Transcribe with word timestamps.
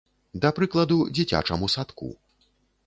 Да 0.45 0.49
прыкладу, 0.59 0.97
дзіцячаму 1.19 1.71
садку. 1.77 2.13